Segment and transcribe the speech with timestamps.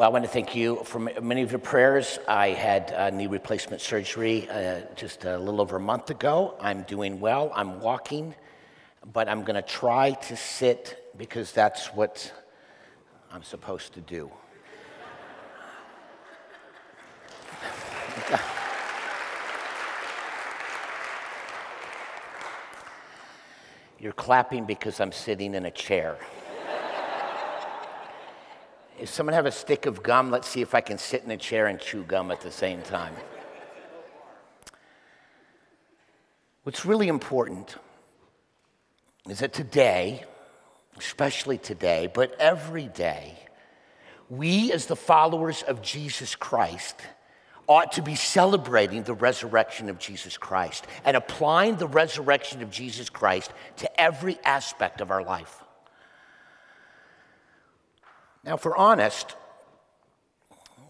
[0.00, 2.18] Well, I want to thank you for many of your prayers.
[2.26, 6.54] I had uh, knee replacement surgery uh, just a little over a month ago.
[6.58, 7.52] I'm doing well.
[7.54, 8.34] I'm walking,
[9.12, 12.32] but I'm going to try to sit because that's what
[13.30, 14.30] I'm supposed to do.
[23.98, 26.16] You're clapping because I'm sitting in a chair.
[29.00, 31.36] If someone have a stick of gum, let's see if I can sit in a
[31.38, 33.14] chair and chew gum at the same time.
[36.64, 37.76] What's really important
[39.26, 40.24] is that today,
[40.98, 43.38] especially today, but every day,
[44.28, 46.96] we as the followers of Jesus Christ
[47.66, 53.08] ought to be celebrating the resurrection of Jesus Christ and applying the resurrection of Jesus
[53.08, 55.64] Christ to every aspect of our life.
[58.44, 59.36] Now, if we're honest,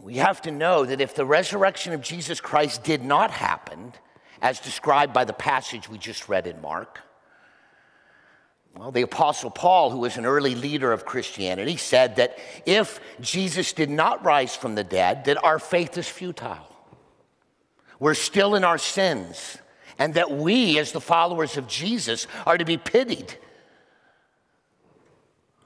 [0.01, 3.93] we have to know that if the resurrection of Jesus Christ did not happen,
[4.41, 7.01] as described by the passage we just read in Mark,
[8.77, 13.73] well, the Apostle Paul, who was an early leader of Christianity, said that if Jesus
[13.73, 16.69] did not rise from the dead, that our faith is futile.
[17.99, 19.59] We're still in our sins,
[19.99, 23.37] and that we, as the followers of Jesus, are to be pitied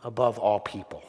[0.03, 1.05] above all people.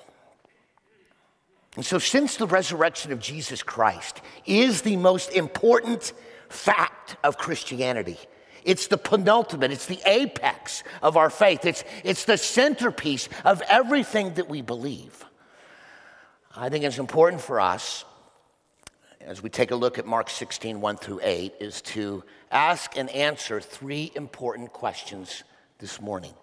[1.76, 6.14] And so, since the resurrection of Jesus Christ is the most important
[6.48, 8.18] fact of Christianity,
[8.64, 14.34] it's the penultimate, it's the apex of our faith, it's, it's the centerpiece of everything
[14.36, 15.26] that we believe.
[16.56, 18.06] I think it's important for us,
[19.20, 23.10] as we take a look at Mark 16, 1 through 8, is to ask and
[23.10, 25.44] answer three important questions
[25.80, 26.34] this morning.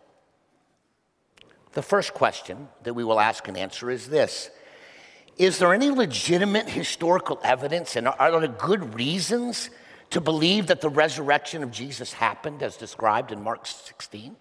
[1.72, 4.50] The first question that we will ask and answer is this
[5.38, 9.70] is there any legitimate historical evidence and are there good reasons
[10.10, 14.36] to believe that the resurrection of Jesus happened as described in Mark 16?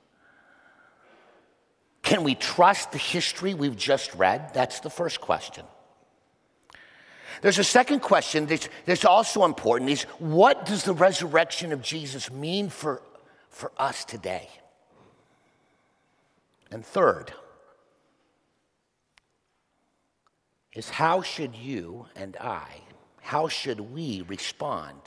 [2.04, 4.54] Can we trust the history we've just read?
[4.54, 5.66] That's the first question.
[7.42, 12.30] There's a second question that's, that's also important is what does the resurrection of Jesus
[12.30, 13.02] mean for,
[13.50, 14.50] for us today?
[16.70, 17.34] And third,
[20.74, 22.68] is how should you and I,
[23.22, 25.00] how should we respond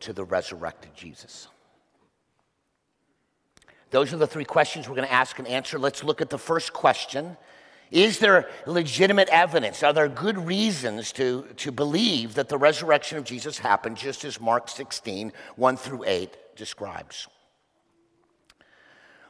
[0.00, 1.48] to the resurrected Jesus?
[3.90, 5.78] Those are the three questions we're going to ask and answer.
[5.78, 7.36] Let's look at the first question.
[7.90, 9.82] Is there legitimate evidence?
[9.82, 14.40] Are there good reasons to, to believe that the resurrection of Jesus happened just as
[14.40, 17.28] Mark 16, 1 through 8 describes?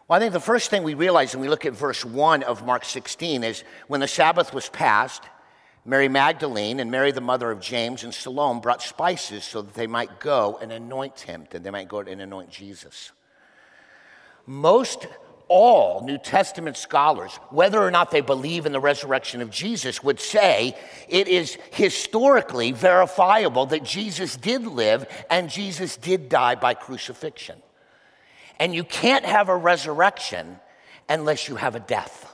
[0.09, 2.65] Well, I think the first thing we realize when we look at verse 1 of
[2.65, 5.22] Mark 16 is when the Sabbath was passed,
[5.87, 9.87] Mary Magdalene and Mary, the mother of James, and Salome brought spices so that they
[9.87, 13.12] might go and anoint him, that they might go and anoint Jesus.
[14.47, 15.06] Most
[15.49, 20.21] all New Testament scholars, whether or not they believe in the resurrection of Jesus, would
[20.21, 20.77] say
[21.09, 27.62] it is historically verifiable that Jesus did live and Jesus did die by crucifixion.
[28.59, 30.59] And you can't have a resurrection
[31.09, 32.34] unless you have a death.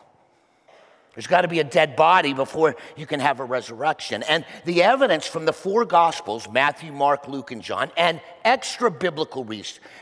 [1.20, 4.22] There's got to be a dead body before you can have a resurrection.
[4.22, 9.46] And the evidence from the four Gospels Matthew, Mark, Luke, and John and extra biblical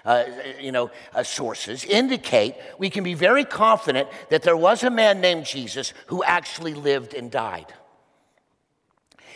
[0.04, 0.24] uh,
[0.60, 5.20] you know, uh, sources indicate we can be very confident that there was a man
[5.20, 7.66] named Jesus who actually lived and died.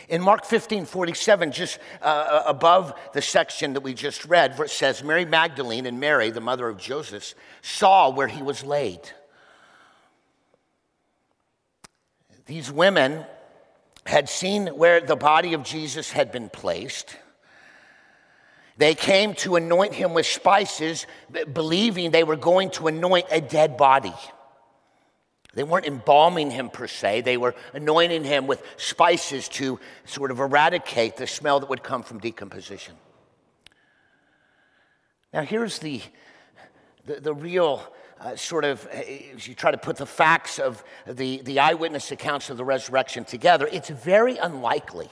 [0.07, 4.69] In Mark 15 47, just uh, uh above the section that we just read, it
[4.69, 9.01] says Mary Magdalene and Mary, the mother of Joseph, saw where he was laid.
[12.45, 13.25] These women
[14.05, 17.15] had seen where the body of Jesus had been placed.
[18.77, 21.05] They came to anoint him with spices,
[21.53, 24.13] believing they were going to anoint a dead body.
[25.53, 30.39] They weren't embalming him per se, they were anointing him with spices to sort of
[30.39, 32.95] eradicate the smell that would come from decomposition.
[35.31, 36.01] Now, here's the,
[37.05, 37.83] the, the real
[38.23, 42.49] uh, sort of, as you try to put the facts of the, the eyewitness accounts
[42.49, 45.09] of the resurrection together, it's very unlikely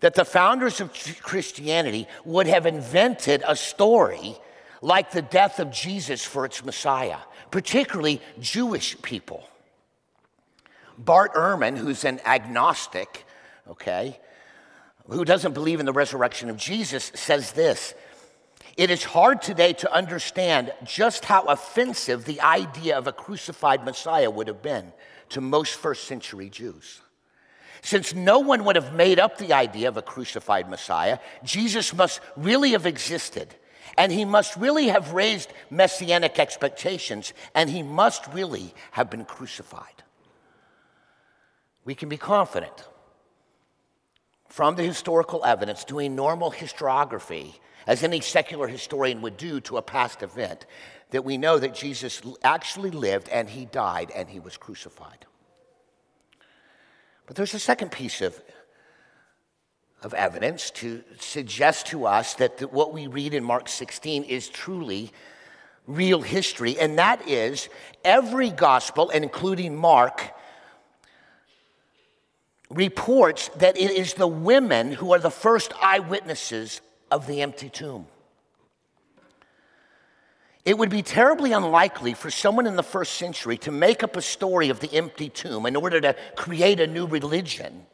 [0.00, 0.92] that the founders of
[1.22, 4.36] Christianity would have invented a story
[4.80, 7.18] like the death of Jesus for its Messiah,
[7.50, 9.48] particularly Jewish people.
[10.98, 13.24] Bart Ehrman, who's an agnostic,
[13.68, 14.20] okay,
[15.08, 17.94] who doesn't believe in the resurrection of Jesus, says this
[18.78, 24.30] it is hard today to understand just how offensive the idea of a crucified Messiah
[24.30, 24.92] would have been
[25.30, 27.00] to most first century Jews.
[27.82, 32.20] Since no one would have made up the idea of a crucified Messiah, Jesus must
[32.36, 33.52] really have existed.
[33.96, 40.04] And he must really have raised messianic expectations, and he must really have been crucified.
[41.84, 42.88] We can be confident
[44.48, 47.54] from the historical evidence, doing normal historiography,
[47.88, 50.66] as any secular historian would do to a past event,
[51.10, 55.24] that we know that Jesus actually lived and he died and he was crucified.
[57.26, 58.38] But there's a second piece of,
[60.02, 64.50] of evidence to suggest to us that the, what we read in Mark 16 is
[64.50, 65.10] truly
[65.86, 67.70] real history, and that is
[68.04, 70.34] every gospel, including Mark,
[72.68, 78.06] reports that it is the women who are the first eyewitnesses of the empty tomb.
[80.64, 84.22] It would be terribly unlikely for someone in the first century to make up a
[84.22, 87.86] story of the empty tomb in order to create a new religion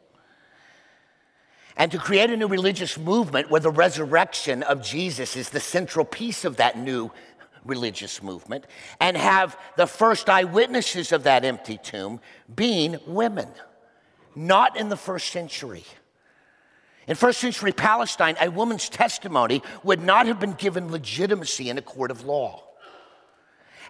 [1.77, 6.05] and to create a new religious movement where the resurrection of Jesus is the central
[6.05, 7.11] piece of that new
[7.65, 8.65] religious movement
[8.99, 12.19] and have the first eyewitnesses of that empty tomb
[12.53, 13.49] being women,
[14.35, 15.83] not in the first century.
[17.07, 21.81] In first century Palestine, a woman's testimony would not have been given legitimacy in a
[21.81, 22.63] court of law.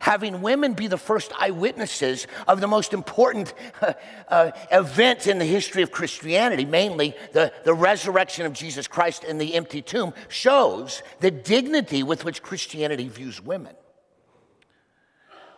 [0.02, 3.94] Having women be the first eyewitnesses of the most important uh,
[4.28, 9.38] uh, event in the history of Christianity, mainly the, the resurrection of Jesus Christ in
[9.38, 13.76] the empty tomb, shows the dignity with which Christianity views women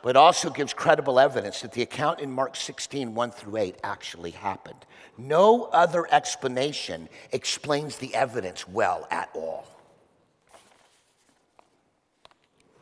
[0.08, 4.32] but also gives credible evidence that the account in Mark 16, 1 through 8 actually
[4.32, 4.86] happened.
[5.18, 9.68] No other explanation explains the evidence well at all.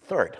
[0.03, 0.37] Third,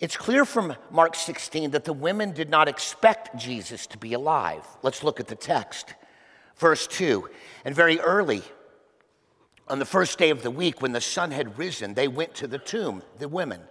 [0.00, 4.66] it's clear from Mark 16 that the women did not expect Jesus to be alive.
[4.82, 5.94] Let's look at the text.
[6.58, 7.26] Verse 2
[7.64, 8.42] And very early,
[9.66, 12.46] on the first day of the week, when the sun had risen, they went to
[12.46, 13.62] the tomb, the women.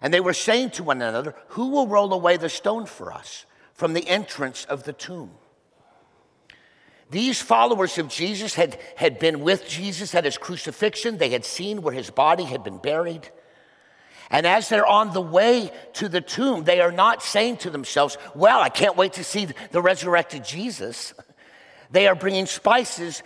[0.00, 3.46] And they were saying to one another, Who will roll away the stone for us
[3.74, 5.30] from the entrance of the tomb?
[7.10, 11.16] These followers of Jesus had, had been with Jesus at his crucifixion.
[11.16, 13.28] They had seen where his body had been buried.
[14.30, 18.18] And as they're on the way to the tomb, they are not saying to themselves,
[18.34, 21.14] Well, I can't wait to see the resurrected Jesus.
[21.90, 23.22] They are bringing spices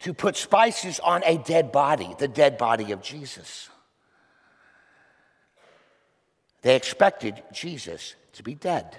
[0.00, 3.68] to put spices on a dead body, the dead body of Jesus.
[6.62, 8.96] They expected Jesus to be dead.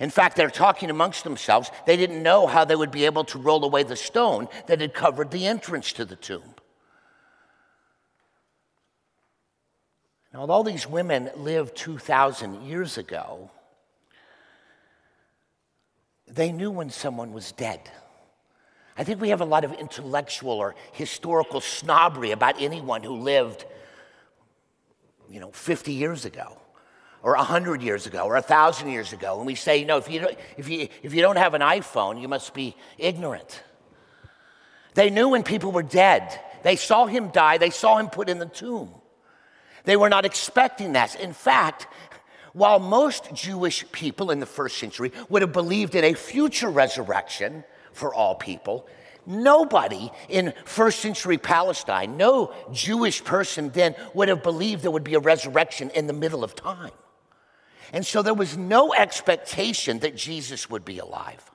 [0.00, 1.70] In fact, they're talking amongst themselves.
[1.86, 4.94] They didn't know how they would be able to roll away the stone that had
[4.94, 6.54] covered the entrance to the tomb.
[10.32, 13.50] Now, although these women lived 2,000 years ago,
[16.26, 17.80] they knew when someone was dead.
[18.96, 23.64] I think we have a lot of intellectual or historical snobbery about anyone who lived
[25.30, 26.58] you know, 50 years ago
[27.22, 29.38] or 100 years ago or 1,000 years ago.
[29.38, 32.20] And we say, know, if you, don't, if, you, if you don't have an iPhone,
[32.20, 33.62] you must be ignorant.
[34.94, 36.40] They knew when people were dead.
[36.62, 38.92] They saw him die, they saw him put in the tomb.
[39.84, 41.18] They were not expecting that.
[41.20, 41.86] In fact,
[42.52, 47.64] while most Jewish people in the first century would have believed in a future resurrection
[47.92, 48.88] for all people,
[49.28, 55.16] Nobody in first century Palestine, no Jewish person then would have believed there would be
[55.16, 56.92] a resurrection in the middle of time.
[57.92, 61.50] And so there was no expectation that Jesus would be alive.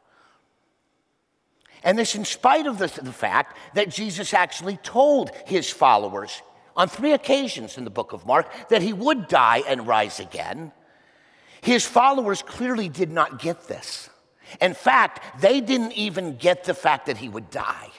[1.84, 6.44] And this, in spite of the, the, fact that Jesus actually told his followers
[6.78, 10.72] on three occasions in the book of Mark that he would die and rise again,
[11.62, 14.12] his followers clearly did not get this.
[14.62, 17.90] In fact, they didn't even get the fact that he would die.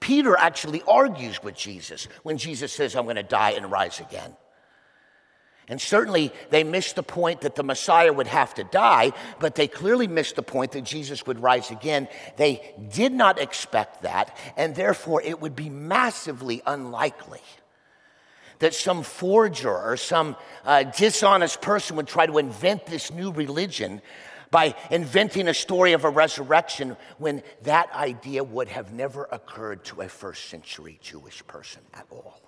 [0.00, 4.36] Peter actually argues with Jesus when Jesus says, I'm going to die and rise again.
[5.68, 9.68] And certainly they missed the point that the Messiah would have to die, but they
[9.68, 12.08] clearly missed the point that Jesus would rise again.
[12.36, 17.40] They did not expect that, and therefore it would be massively unlikely
[18.58, 24.00] that some forger or some uh, dishonest person would try to invent this new religion
[24.52, 30.02] by inventing a story of a resurrection when that idea would have never occurred to
[30.02, 32.38] a first century Jewish person at all.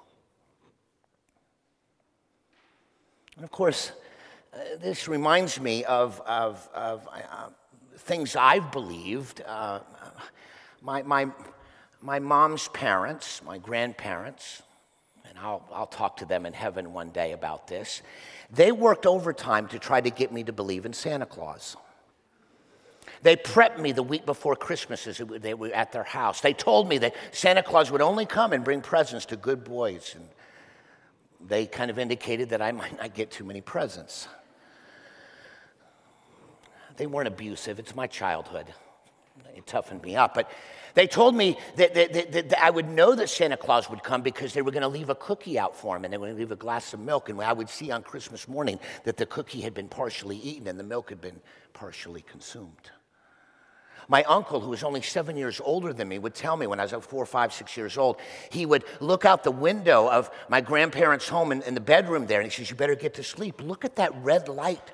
[3.36, 3.90] And of course,
[4.52, 7.48] uh, this reminds me of, of, of uh,
[7.96, 9.40] things I've believed.
[9.40, 9.80] Uh,
[10.82, 11.28] my, my,
[12.02, 14.62] my mom's parents, my grandparents,
[15.26, 18.02] and I'll, I'll talk to them in heaven one day about this,
[18.50, 21.78] they worked overtime to try to get me to believe in Santa Claus.
[23.24, 26.42] They prepped me the week before Christmas as they were at their house.
[26.42, 30.14] They told me that Santa Claus would only come and bring presents to good boys.
[30.14, 30.28] And
[31.48, 34.28] they kind of indicated that I might not get too many presents.
[36.98, 38.66] They weren't abusive, it's my childhood.
[39.56, 40.34] It toughened me up.
[40.34, 40.50] But
[40.92, 44.20] they told me that, that, that, that, I would know that Santa Claus would come
[44.20, 46.36] because they were going to leave a cookie out for him and they were going
[46.36, 47.30] to leave a glass of milk.
[47.30, 50.78] And I would see on Christmas morning that the cookie had been partially eaten and
[50.78, 51.40] the milk had been
[51.72, 52.90] partially consumed.
[54.08, 56.82] My uncle, who was only seven years older than me, would tell me when I
[56.82, 58.18] was like four, five, six years old,
[58.50, 62.40] he would look out the window of my grandparents' home in, in the bedroom there,
[62.40, 63.62] and he says, You better get to sleep.
[63.62, 64.90] Look at that red light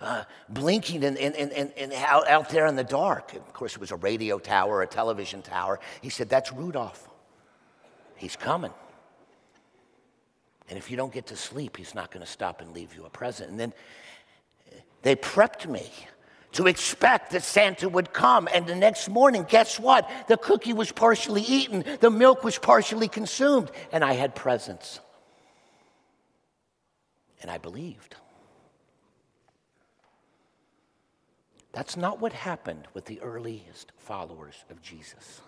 [0.00, 3.34] uh, blinking in, in, in, in, out, out there in the dark.
[3.34, 5.78] Of course, it was a radio tower, a television tower.
[6.00, 7.08] He said, That's Rudolph.
[8.16, 8.72] He's coming.
[10.68, 13.04] And if you don't get to sleep, he's not going to stop and leave you
[13.04, 13.50] a present.
[13.50, 13.72] And then
[15.02, 15.90] they prepped me
[16.52, 18.48] to expect that Santa would come.
[18.52, 20.10] And the next morning, guess what?
[20.28, 25.00] The cookie was partially eaten, the milk was partially consumed, and I had presents.
[27.42, 28.16] And I believed.
[31.72, 35.40] That's not what happened with the earliest followers of Jesus.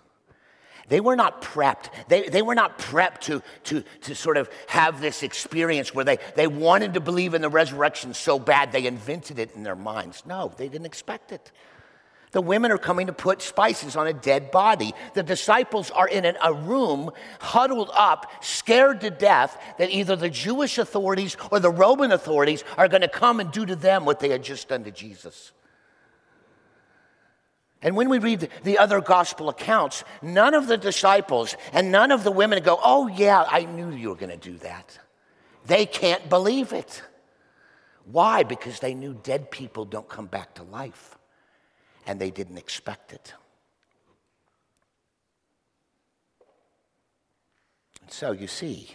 [0.89, 1.89] They were not prepped.
[2.09, 6.17] They, they were not prepped to, to, to sort of have this experience where they,
[6.35, 10.23] they wanted to believe in the resurrection so bad they invented it in their minds.
[10.25, 11.51] No, they didn't expect it.
[12.33, 14.93] The women are coming to put spices on a dead body.
[15.13, 20.31] The disciples are in an, a room, huddled up, scared to death that either the
[20.31, 24.19] Jewish authorities or the Roman authorities are going to come and do to them what
[24.19, 25.51] they had just done to Jesus.
[27.83, 32.23] And when we read the other gospel accounts, none of the disciples and none of
[32.23, 34.97] the women go, Oh, yeah, I knew you were going to do that.
[35.65, 37.03] They can't believe it.
[38.05, 38.43] Why?
[38.43, 41.17] Because they knew dead people don't come back to life,
[42.05, 43.33] and they didn't expect it.
[48.01, 48.89] And so you see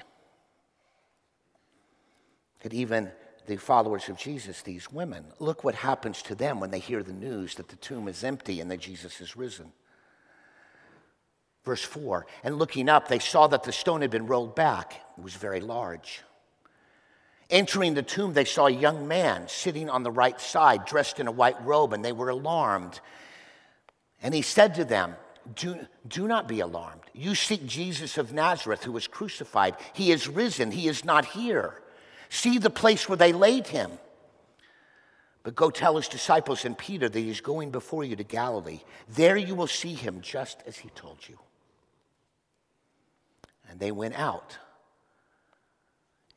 [2.60, 3.10] that even
[3.48, 5.24] the followers of Jesus, these women.
[5.40, 8.60] Look what happens to them when they hear the news that the tomb is empty
[8.60, 9.72] and that Jesus is risen.
[11.64, 15.22] Verse 4 And looking up, they saw that the stone had been rolled back, it
[15.22, 16.22] was very large.
[17.50, 21.26] Entering the tomb, they saw a young man sitting on the right side, dressed in
[21.26, 23.00] a white robe, and they were alarmed.
[24.22, 25.16] And he said to them,
[25.54, 27.00] do, do not be alarmed.
[27.14, 29.76] You seek Jesus of Nazareth who was crucified.
[29.94, 31.80] He is risen, he is not here.
[32.28, 33.90] See the place where they laid him.
[35.42, 38.80] But go tell his disciples and Peter that he's going before you to Galilee.
[39.08, 41.38] There you will see him just as he told you.
[43.70, 44.58] And they went out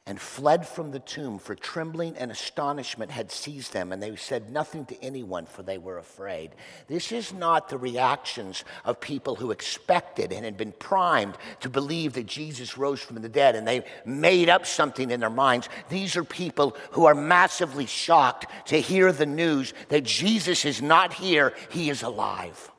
[0.07, 4.49] and fled from the tomb, for trembling and astonishment had seized them, and they said
[4.49, 6.49] nothing to anyone, for they were afraid.
[6.87, 12.13] This is not the reactions of people who expected and had been primed to believe
[12.13, 15.69] that Jesus rose from the dead, and they made up something in their minds.
[15.89, 21.13] These are people who are massively shocked to hear the news that Jesus is not
[21.13, 22.71] here, he is alive.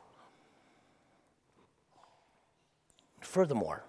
[3.21, 3.83] Furthermore,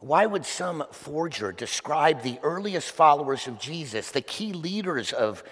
[0.00, 5.44] why would some forger describe the earliest followers of Jesus, the key leaders of,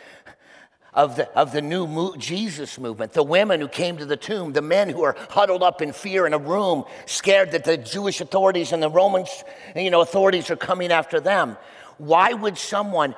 [0.95, 4.55] of, the, of the new mo- Jesus movement, the women who came to the tomb,
[4.55, 8.23] the men who are huddled up in fear in a room, scared that the Jewish
[8.23, 9.27] authorities and the Roman
[9.77, 11.59] you know, authorities are coming after them?
[11.99, 13.15] Why would someone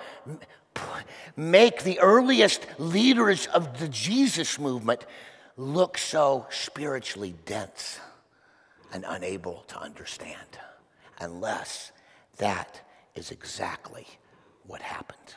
[1.37, 5.06] make the earliest leaders of the Jesus movement
[5.56, 8.00] look so spiritually dense
[8.92, 10.58] and unable to understand?
[11.21, 11.93] Unless
[12.39, 12.81] that
[13.15, 14.07] is exactly
[14.67, 15.35] what happened.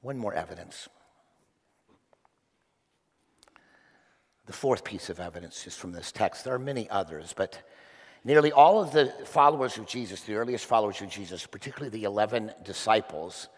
[0.00, 0.88] One more evidence.
[4.46, 6.44] The fourth piece of evidence is from this text.
[6.44, 7.60] There are many others, but
[8.22, 12.52] nearly all of the followers of Jesus, the earliest followers of Jesus, particularly the 11
[12.64, 13.48] disciples,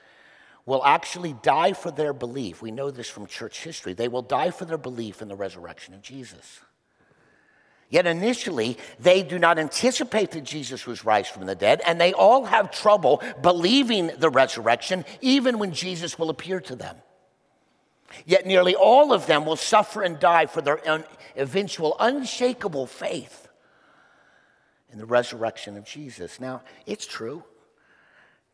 [0.65, 2.63] will actually die for their belief.
[2.63, 3.93] We know this from church history.
[3.93, 6.61] They will die for their belief in the resurrection of Jesus.
[7.91, 12.13] Yet initially, they do not anticipate that Jesus was raised from the dead, and they
[12.13, 16.97] all have trouble believing the resurrection, even when Jesus will appear to them.
[18.27, 21.05] Yet nearly all of them will suffer and die for their
[21.37, 23.49] eventual unshakable faith
[24.93, 26.41] in the resurrection of Jesus.
[26.41, 27.43] Now, it's true.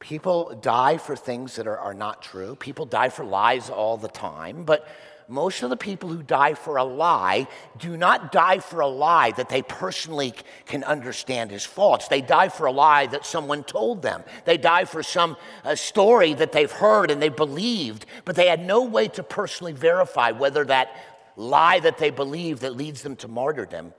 [0.00, 2.56] People die for things that are, are not true.
[2.56, 4.64] People die for lies all the time.
[4.64, 4.86] But
[5.28, 7.46] most of the people who die for a lie
[7.78, 10.34] do not die for a lie that they personally
[10.66, 12.08] can understand is false.
[12.08, 14.22] They die for a lie that someone told them.
[14.44, 18.64] They die for some uh, story that they've heard and they believed, but they had
[18.64, 20.94] no way to personally verify whether that
[21.36, 23.94] lie that they believed that leads them to martyrdom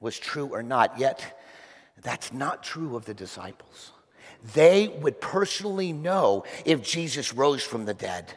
[0.00, 0.98] was true or not.
[0.98, 1.40] Yet,
[2.02, 3.92] that's not true of the disciples.
[4.52, 8.34] They would personally know if Jesus rose from the dead.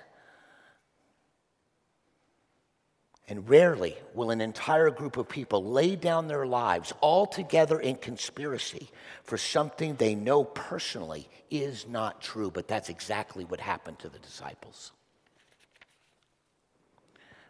[3.29, 7.97] And rarely will an entire group of people lay down their lives all together in
[7.97, 8.89] conspiracy
[9.23, 12.49] for something they know personally is not true.
[12.49, 14.93] But that's exactly what happened to the disciples.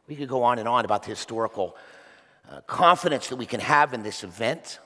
[0.07, 1.75] We could go on and on about the historical
[2.49, 4.79] uh, confidence that we can have in this event.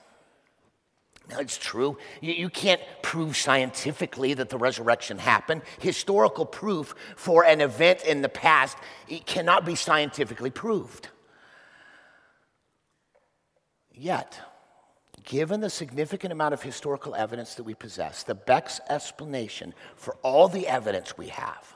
[1.40, 1.98] It's true.
[2.20, 5.62] You, you, can't prove scientifically that the resurrection happened.
[5.80, 11.10] Historical proof for an event in the past it cannot be scientifically proved.
[13.94, 14.40] Yet,
[15.24, 20.48] given the significant amount of historical evidence that we possess, the Beck's explanation for all
[20.48, 21.76] the evidence we have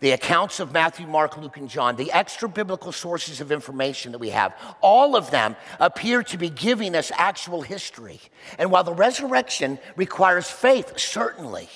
[0.00, 4.18] the accounts of Matthew, Mark, Luke, and John, the extra biblical sources of information that
[4.18, 8.20] we have, all of them appear to be giving us actual history.
[8.58, 11.68] And while the resurrection requires faith, certainly,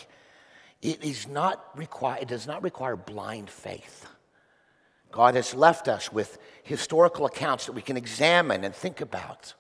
[0.80, 4.06] it, is not require, it does not require blind faith.
[5.12, 9.54] God has left us with historical accounts that we can examine and think about.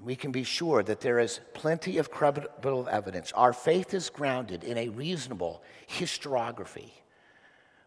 [0.00, 3.32] We can be sure that there is plenty of credible evidence.
[3.32, 6.92] Our faith is grounded in a reasonable historiography,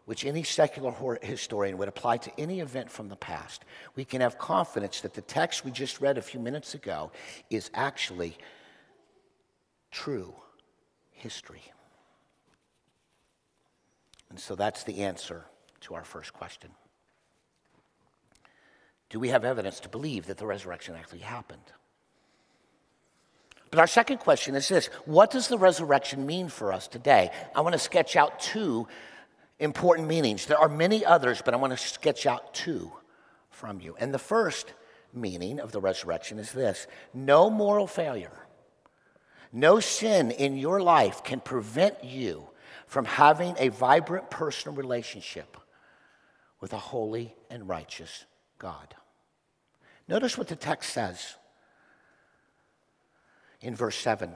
[0.04, 3.64] which any secular historian would apply to any event from the past.
[3.96, 7.12] We can have confidence that the text we just read a few minutes ago
[7.48, 8.36] is actually
[9.90, 10.34] true
[11.10, 11.62] history.
[14.28, 15.46] And so that's the answer
[15.82, 16.70] to our first question.
[19.08, 21.72] Do we have evidence to believe that the resurrection actually happened?
[23.72, 27.30] But our second question is this What does the resurrection mean for us today?
[27.56, 28.86] I want to sketch out two
[29.58, 30.44] important meanings.
[30.44, 32.92] There are many others, but I want to sketch out two
[33.50, 33.96] from you.
[33.98, 34.74] And the first
[35.14, 38.46] meaning of the resurrection is this no moral failure,
[39.52, 42.48] no sin in your life can prevent you
[42.86, 45.56] from having a vibrant personal relationship
[46.60, 48.26] with a holy and righteous
[48.58, 48.94] God.
[50.08, 51.36] Notice what the text says
[53.62, 54.34] in verse 7.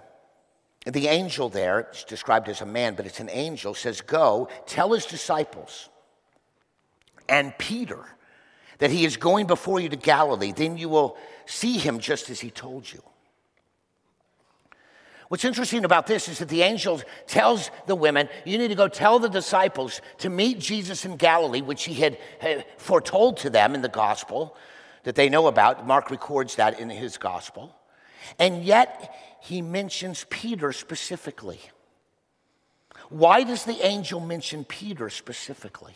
[0.87, 4.93] The angel there, it's described as a man, but it's an angel, says, Go, tell
[4.93, 5.89] his disciples
[7.29, 8.05] and Peter
[8.79, 10.53] that he is going before you to Galilee.
[10.53, 13.03] Then you will see him just as he told you.
[15.29, 18.87] What's interesting about this is that the angel tells the women, You need to go
[18.87, 23.75] tell the disciples to meet Jesus in Galilee, which he had, had foretold to them
[23.75, 24.57] in the gospel
[25.03, 25.85] that they know about.
[25.85, 27.75] Mark records that in his gospel.
[28.39, 31.61] And yet, he mentions Peter specifically.
[33.09, 35.95] Why does the angel mention Peter specifically?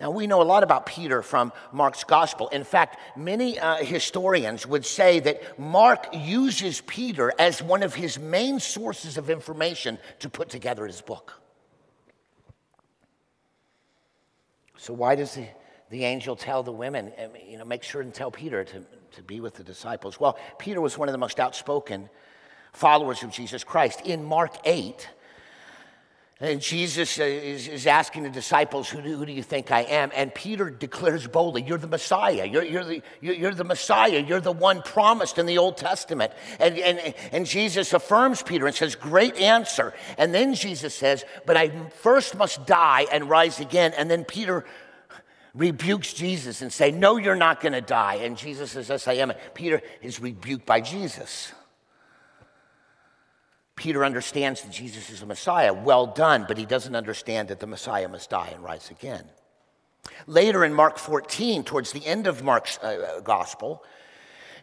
[0.00, 2.48] Now, we know a lot about Peter from Mark's gospel.
[2.48, 8.18] In fact, many uh, historians would say that Mark uses Peter as one of his
[8.18, 11.40] main sources of information to put together his book.
[14.76, 15.46] So, why does the,
[15.90, 17.12] the angel tell the women,
[17.48, 20.18] you know, make sure and tell Peter to to be with the disciples?
[20.18, 22.08] Well, Peter was one of the most outspoken
[22.72, 24.00] followers of Jesus Christ.
[24.02, 25.08] In Mark 8,
[26.42, 30.10] and Jesus is, is asking the disciples, who do, who do, you think I am?
[30.12, 32.44] And Peter declares boldly, You're the Messiah.
[32.44, 34.18] You're, you're, the, you're the Messiah.
[34.18, 36.32] You're the one promised in the Old Testament.
[36.58, 39.94] And, and, and Jesus affirms Peter and says, Great answer.
[40.18, 41.68] And then Jesus says, But I
[42.00, 43.92] first must die and rise again.
[43.96, 44.64] And then Peter
[45.54, 48.16] rebukes Jesus and say, No, you're not going to die.
[48.16, 49.32] And Jesus says, Yes, I am.
[49.54, 51.52] Peter is rebuked by Jesus.
[53.76, 55.72] Peter understands that Jesus is the Messiah.
[55.72, 59.24] Well done, but he doesn't understand that the Messiah must die and rise again.
[60.26, 63.82] Later in Mark 14, towards the end of Mark's uh, gospel,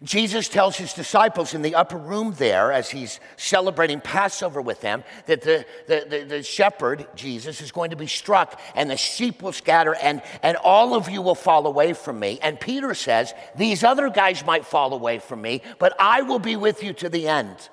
[0.02, 5.04] Jesus tells his disciples in the upper room there, as he's celebrating Passover with them,
[5.26, 9.42] that the, the, the, the, shepherd, Jesus, is going to be struck and the sheep
[9.42, 12.40] will scatter and, and all of you will fall away from me.
[12.42, 16.56] And Peter says, These other guys might fall away from me, but I will be
[16.56, 17.70] with you to the end.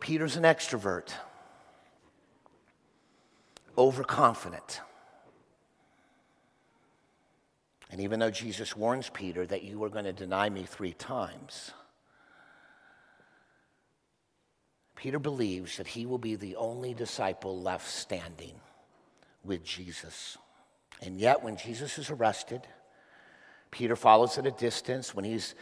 [0.00, 1.12] Peter's an extrovert,
[3.78, 4.80] overconfident.
[7.94, 11.70] And even though Jesus warns Peter that you are going to deny me three times,
[14.96, 18.56] Peter believes that he will be the only disciple left standing
[19.44, 20.36] with Jesus.
[21.02, 22.62] And yet, when Jesus is arrested,
[23.70, 25.14] Peter follows at a distance.
[25.14, 25.54] When he's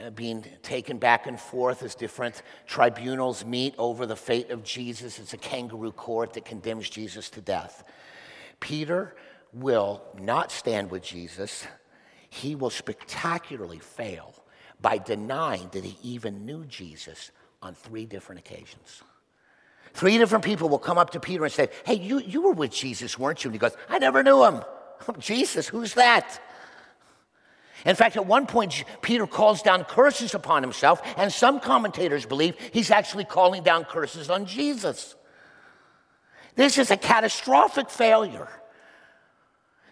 [0.00, 5.18] uh, being taken back and forth as different tribunals meet over the fate of Jesus,
[5.18, 7.82] it's a kangaroo court that condemns Jesus to death.
[8.60, 9.16] Peter
[9.52, 11.66] will not stand with Jesus,
[12.30, 14.34] he will spectacularly fail
[14.80, 19.02] by denying that he even knew Jesus on three different occasions.
[19.92, 22.70] Three different people will come up to Peter and say, Hey, you, you were with
[22.70, 23.48] Jesus, weren't you?
[23.48, 24.62] And he goes, I never knew him.
[25.08, 26.38] Oh, Jesus, who's that?
[27.86, 32.54] In fact, at one point, Peter calls down curses upon himself, and some commentators believe
[32.70, 35.14] he's actually calling down curses on Jesus.
[36.54, 38.48] This is a catastrophic failure.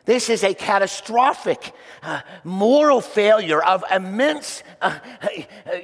[0.08, 5.28] This is a catastrophic uh, moral failure of immense, uh, uh,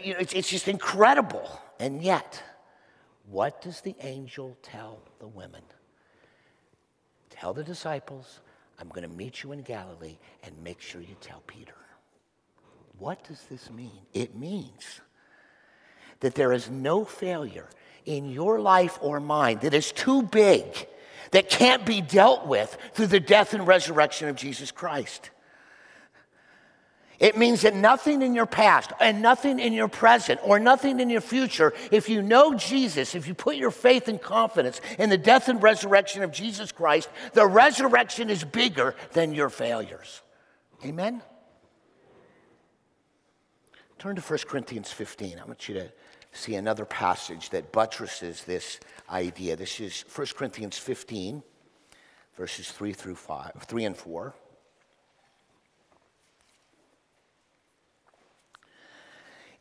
[0.03, 1.61] you know, it's, it's just incredible.
[1.79, 2.43] And yet,
[3.29, 5.61] what does the angel tell the women?
[7.29, 8.41] Tell the disciples,
[8.79, 11.77] I'm going to meet you in Galilee and make sure you tell Peter.
[12.99, 14.07] What does this mean?
[14.15, 15.03] It means
[16.21, 17.69] that there is no failure
[18.07, 20.89] in your life or mine that is too big
[21.31, 25.31] that can't be dealt with through the death and resurrection of Jesus Christ.
[27.21, 31.09] It means that nothing in your past and nothing in your present or nothing in
[31.09, 35.19] your future, if you know Jesus, if you put your faith and confidence in the
[35.19, 40.23] death and resurrection of Jesus Christ, the resurrection is bigger than your failures.
[40.85, 41.23] Amen?
[43.99, 45.39] Turn to 1 Corinthians 15.
[45.39, 45.93] I want you to
[46.35, 49.57] see another passage that buttresses this idea.
[49.57, 51.43] This is 1 Corinthians 15,
[52.37, 54.35] verses 3 through 5, 3 and 4.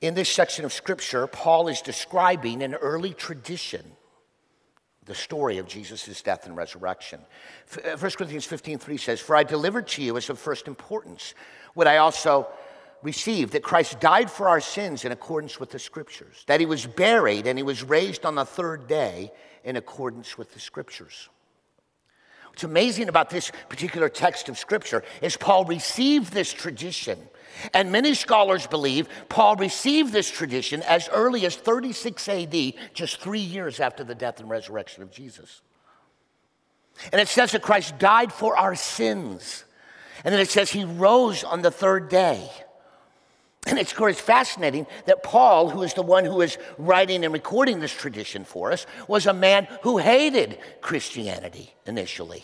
[0.01, 3.85] In this section of scripture, Paul is describing an early tradition,
[5.05, 7.21] the story of Jesus' death and resurrection.
[7.81, 11.35] 1 uh, Corinthians 15 3 says, For I delivered to you as of first importance
[11.73, 12.47] what I also
[13.03, 16.85] received that Christ died for our sins in accordance with the scriptures, that he was
[16.85, 19.31] buried and he was raised on the third day
[19.63, 21.29] in accordance with the scriptures.
[22.49, 27.17] What's amazing about this particular text of scripture is Paul received this tradition.
[27.73, 33.39] And many scholars believe Paul received this tradition as early as 36 AD, just three
[33.39, 35.61] years after the death and resurrection of Jesus.
[37.11, 39.65] And it says that Christ died for our sins.
[40.23, 42.49] And then it says he rose on the third day.
[43.67, 47.33] And it's, of course, fascinating that Paul, who is the one who is writing and
[47.33, 52.43] recording this tradition for us, was a man who hated Christianity initially.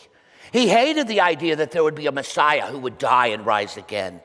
[0.52, 3.78] He hated the idea that there would be a Messiah who would die and rise
[3.78, 4.22] again.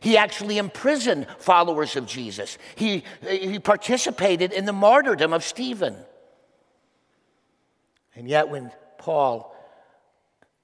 [0.00, 2.58] He actually imprisoned followers of Jesus.
[2.74, 5.96] He, he participated in the martyrdom of Stephen.
[8.14, 9.54] And yet, when Paul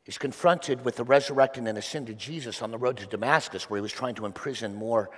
[0.05, 3.83] is confronted with the resurrected and ascended Jesus on the road to Damascus, where he
[3.83, 5.11] was trying to imprison more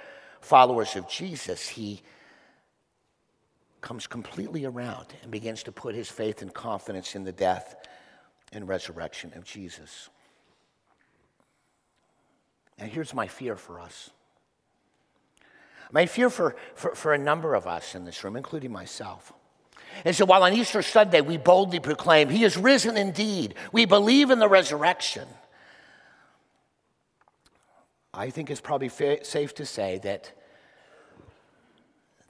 [0.45, 2.03] followers of Jesus, he
[3.81, 7.77] comes completely around and begins to put his faith and confidence in the death
[8.53, 10.09] and resurrection of Jesus.
[12.79, 14.11] And here's my fear for us.
[15.93, 19.33] My fear for, for, for a number of us in this room, including myself.
[20.05, 24.31] And so while on Easter Sunday we boldly proclaim, He is risen indeed, we believe
[24.31, 25.29] in the resurrection.
[28.17, 30.33] I think it's probably fa- safe to say that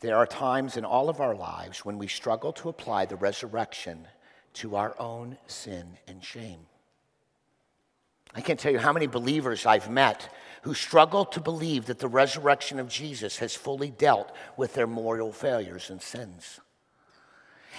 [0.01, 4.09] there are times in all of our lives when we struggle to apply the resurrection
[4.55, 6.61] to our own sin and shame.
[8.35, 10.29] I can't tell you how many believers I've met
[10.63, 15.31] who struggle to believe that the resurrection of Jesus has fully dealt with their moral
[15.31, 16.61] failures and sins.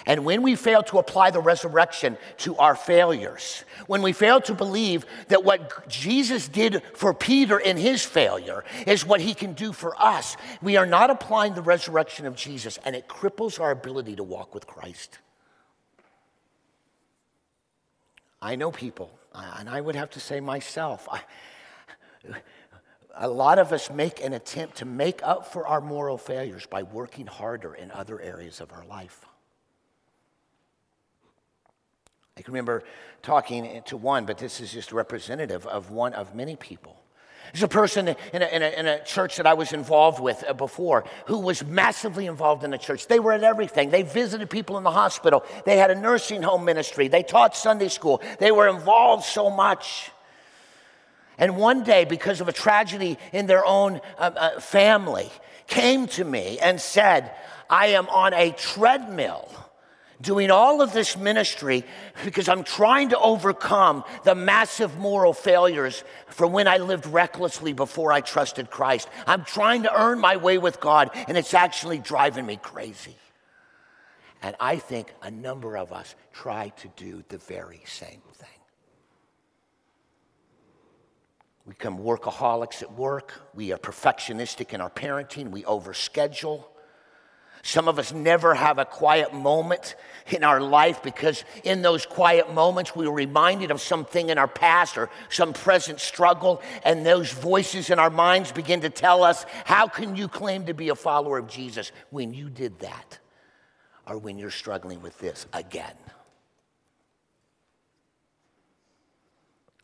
[0.05, 4.53] And when we fail to apply the resurrection to our failures, when we fail to
[4.53, 9.73] believe that what Jesus did for Peter in his failure is what he can do
[9.73, 14.15] for us, we are not applying the resurrection of Jesus, and it cripples our ability
[14.15, 15.19] to walk with Christ.
[18.41, 21.21] I know people, and I would have to say myself, I,
[23.17, 26.84] a lot of us make an attempt to make up for our moral failures by
[26.84, 29.25] working harder in other areas of our life.
[32.35, 32.84] I can remember
[33.23, 36.95] talking to one, but this is just representative of one of many people.
[37.51, 40.43] There's a person in a, in, a, in a, church that I was involved with
[40.47, 43.08] uh, before who was massively involved in the church.
[43.08, 43.89] They were at everything.
[43.89, 45.43] They visited people in the hospital.
[45.65, 47.08] They had a nursing home ministry.
[47.08, 48.21] They taught Sunday school.
[48.39, 50.12] They were involved so much.
[51.38, 55.31] And one day, because of a tragedy in their own uh, uh, family,
[55.67, 57.31] came to me and said,
[57.69, 59.49] I am on a treadmill
[60.21, 61.84] doing all of this ministry
[62.23, 68.12] because I'm trying to overcome the massive moral failures from when I lived recklessly before
[68.12, 69.10] I trusted Christ.
[69.28, 73.15] I'm trying to earn my way with God, and it's actually driving me crazy.
[74.41, 78.49] And I think a number of us try to do the very same thing.
[81.65, 83.41] We become workaholics at work.
[83.56, 85.49] We are perfectionistic in our parenting.
[85.49, 86.65] We overschedule.
[87.65, 89.95] Some of us never have a quiet moment
[90.28, 94.47] in our life because in those quiet moments we are reminded of something in our
[94.47, 99.47] past or some present struggle, and those voices in our minds begin to tell us,
[99.65, 103.17] How can you claim to be a follower of Jesus when you did that?
[104.06, 105.97] Or when you're struggling with this again?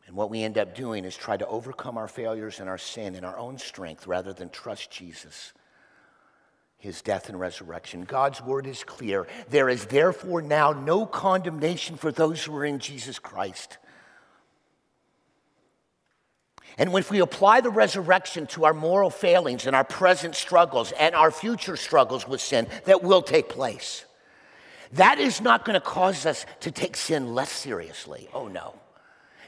[0.06, 3.16] And what we end up doing is try to overcome our failures and our sin
[3.16, 5.52] in our own strength rather than trust Jesus
[6.82, 8.02] his death and resurrection.
[8.02, 9.28] God's word is clear.
[9.50, 13.78] There is therefore now no condemnation for those who are in Jesus Christ.
[16.76, 21.14] And if we apply the resurrection to our moral failings and our present struggles and
[21.14, 24.04] our future struggles with sin that will take place,
[24.94, 28.28] that is not going to cause us to take sin less seriously.
[28.34, 28.74] Oh no.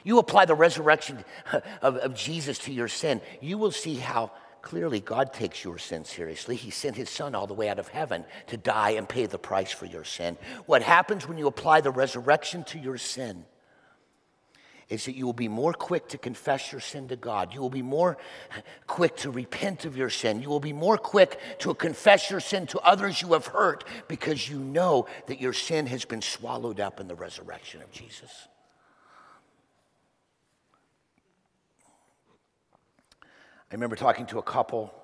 [0.05, 1.25] You apply the resurrection
[1.83, 4.31] of, of Jesus to your sin, you will see how
[4.64, 6.57] Clearly, God takes your sin seriously.
[6.57, 9.38] He sent his son all the way out of heaven to die and pay the
[9.38, 10.38] price for your sin.
[10.64, 13.44] What happens when you apply the resurrection to your sin
[14.88, 17.53] is that you will be more quick to confess your sin to God.
[17.53, 18.16] You will be more
[18.87, 20.40] quick to repent of your sin.
[20.40, 24.48] You will be more quick to confess your sin to others you have hurt because
[24.48, 28.48] you know that your sin has been swallowed up in the resurrection of Jesus.
[33.75, 34.95] I remember talking to a couple.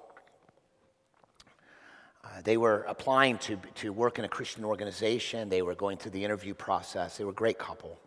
[2.23, 5.49] Uh, they were applying to, to work in a Christian organization.
[5.49, 7.19] They were going through the interview process.
[7.19, 7.99] They were a great couple.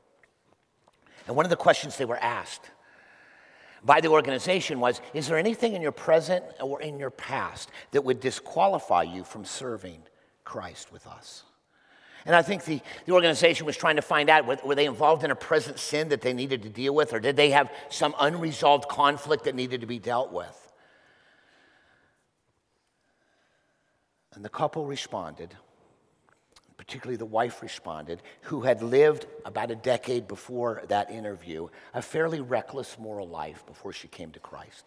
[1.27, 2.71] And one of the questions they were asked
[3.83, 8.05] by the organization was Is there anything in your present or in your past that
[8.05, 10.01] would disqualify you from serving
[10.45, 11.43] Christ with us?
[12.25, 15.23] And I think the, the organization was trying to find out were, were they involved
[15.23, 18.15] in a present sin that they needed to deal with, or did they have some
[18.19, 20.59] unresolved conflict that needed to be dealt with?
[24.33, 25.53] And the couple responded,
[26.77, 32.41] particularly the wife responded, who had lived about a decade before that interview a fairly
[32.41, 34.85] reckless moral life before she came to Christ.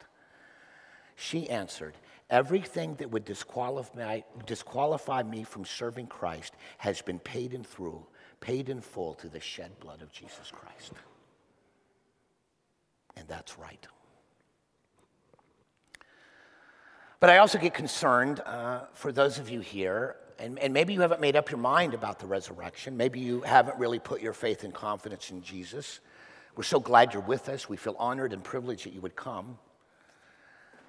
[1.15, 1.95] She answered,
[2.29, 8.05] Everything that would disqualify, disqualify me from serving Christ has been paid in through,
[8.41, 10.93] paid in full to the shed blood of Jesus Christ.
[13.17, 13.87] And that's right.
[17.21, 21.01] But I also get concerned uh, for those of you here, and, and maybe you
[21.01, 22.97] haven't made up your mind about the resurrection.
[22.97, 26.01] Maybe you haven't really put your faith and confidence in Jesus.
[26.57, 27.69] We're so glad you're with us.
[27.69, 29.59] We feel honored and privileged that you would come.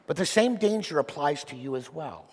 [0.07, 2.25] But the same danger applies to you as well.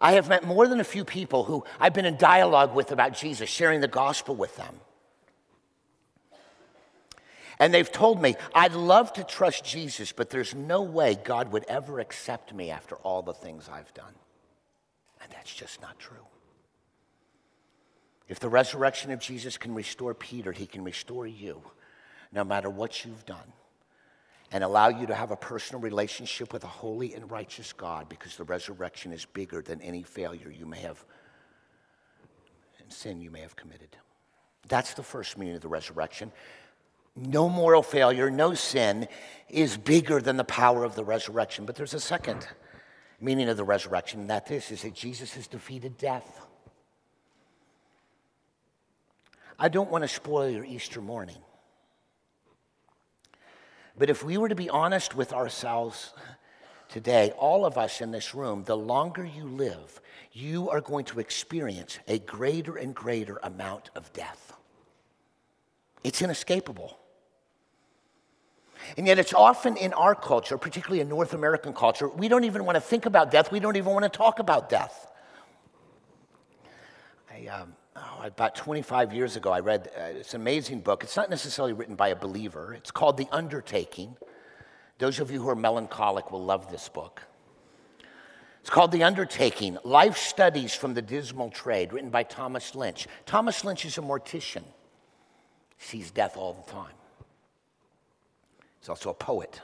[0.00, 3.14] I have met more than a few people who I've been in dialogue with about
[3.14, 4.76] Jesus, sharing the gospel with them.
[7.58, 11.64] And they've told me, I'd love to trust Jesus, but there's no way God would
[11.68, 14.12] ever accept me after all the things I've done.
[15.22, 16.26] And that's just not true.
[18.28, 21.62] If the resurrection of Jesus can restore Peter, he can restore you,
[22.32, 23.52] no matter what you've done
[24.54, 28.36] and allow you to have a personal relationship with a holy and righteous God because
[28.36, 31.04] the resurrection is bigger than any failure you may have
[32.78, 33.96] and sin you may have committed.
[34.68, 36.30] That's the first meaning of the resurrection.
[37.16, 39.08] No moral failure, no sin
[39.48, 41.66] is bigger than the power of the resurrection.
[41.66, 42.46] But there's a second
[43.20, 46.46] meaning of the resurrection, and that this is that Jesus has defeated death.
[49.58, 51.38] I don't want to spoil your Easter morning.
[53.96, 56.12] But if we were to be honest with ourselves
[56.88, 60.00] today, all of us in this room, the longer you live,
[60.32, 64.52] you are going to experience a greater and greater amount of death.
[66.02, 66.98] It's inescapable.
[68.98, 72.66] And yet, it's often in our culture, particularly in North American culture, we don't even
[72.66, 73.50] want to think about death.
[73.50, 75.10] We don't even want to talk about death.
[77.32, 81.02] I, um, oh, about 25 years ago, I read uh, it's an amazing book.
[81.02, 84.16] It's not necessarily written by a believer, it's called The Undertaking.
[84.98, 87.22] Those of you who are melancholic will love this book.
[88.60, 93.06] It's called The Undertaking Life Studies from the Dismal Trade, written by Thomas Lynch.
[93.26, 94.62] Thomas Lynch is a mortician,
[95.78, 96.94] sees death all the time.
[98.80, 99.60] He's also a poet.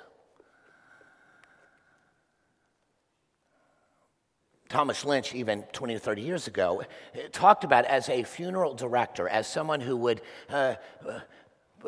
[4.70, 6.84] Thomas Lynch, even 20 or 30 years ago,
[7.32, 11.20] talked about as a funeral director, as someone who would uh, uh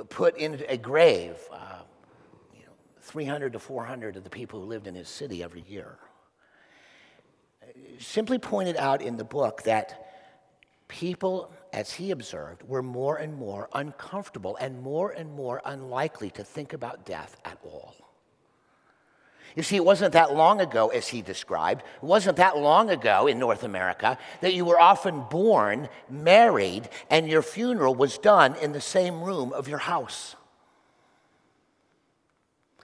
[0.08, 1.82] put in a grave uh,
[2.52, 5.96] you know, 300 to 400 of the people who lived in his city every year.
[7.98, 10.08] Simply pointed out in the book that
[10.88, 16.42] people, as he observed, were more and more uncomfortable and more and more unlikely to
[16.42, 17.94] think about death at all.
[19.54, 23.26] You see, it wasn't that long ago, as he described, it wasn't that long ago
[23.26, 28.72] in North America that you were often born, married, and your funeral was done in
[28.72, 30.36] the same room of your house.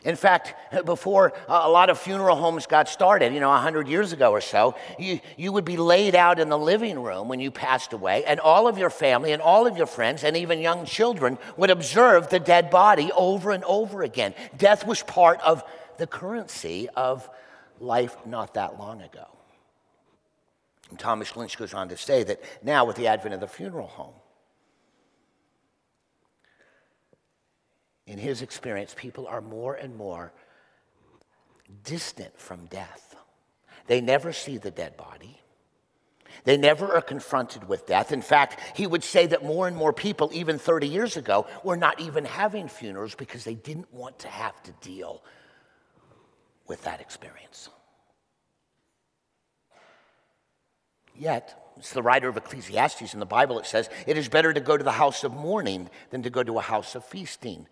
[0.04, 0.54] In fact,
[0.84, 4.40] before uh, a lot of funeral homes got started, you know, 100 years ago or
[4.40, 8.24] so, you, you would be laid out in the living room when you passed away,
[8.24, 11.70] and all of your family and all of your friends and even young children would
[11.70, 14.34] observe the dead body over and over again.
[14.56, 15.64] Death was part of
[15.98, 17.28] the currency of
[17.80, 19.26] life not that long ago.
[20.90, 23.88] And Thomas Lynch goes on to say that now, with the advent of the funeral
[23.88, 24.14] home,
[28.06, 30.32] in his experience, people are more and more
[31.84, 33.16] distant from death.
[33.86, 35.40] They never see the dead body.
[36.44, 38.12] They never are confronted with death.
[38.12, 41.76] In fact, he would say that more and more people, even 30 years ago, were
[41.76, 45.22] not even having funerals because they didn't want to have to deal
[46.68, 47.70] with that experience.
[51.16, 54.60] Yet, it's the writer of Ecclesiastes in the Bible, it says, It is better to
[54.60, 57.66] go to the house of mourning than to go to a house of feasting.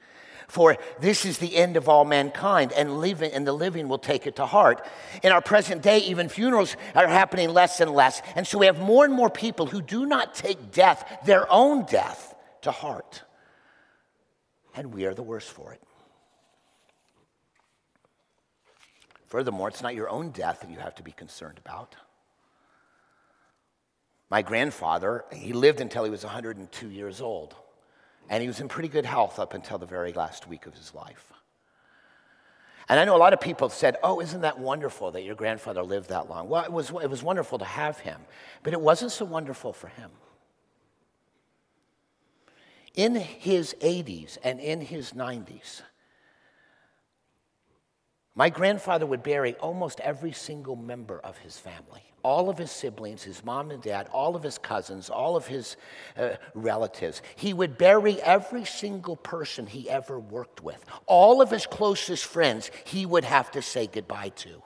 [0.48, 4.26] For this is the end of all mankind, and, living, and the living will take
[4.26, 4.86] it to heart.
[5.22, 8.22] In our present day, even funerals are happening less and less.
[8.36, 11.84] And so we have more and more people who do not take death, their own
[11.84, 13.22] death, to heart.
[14.74, 15.82] And we are the worse for it.
[19.36, 21.94] Furthermore, it's not your own death that you have to be concerned about.
[24.30, 27.54] My grandfather, he lived until he was 102 years old,
[28.30, 30.94] and he was in pretty good health up until the very last week of his
[30.94, 31.34] life.
[32.88, 35.82] And I know a lot of people said, Oh, isn't that wonderful that your grandfather
[35.82, 36.48] lived that long?
[36.48, 38.22] Well, it was, it was wonderful to have him,
[38.62, 40.12] but it wasn't so wonderful for him.
[42.94, 45.82] In his 80s and in his 90s,
[48.36, 53.22] my grandfather would bury almost every single member of his family, all of his siblings,
[53.22, 55.78] his mom and dad, all of his cousins, all of his
[56.18, 57.22] uh, relatives.
[57.34, 62.70] He would bury every single person he ever worked with, all of his closest friends,
[62.84, 64.62] he would have to say goodbye to.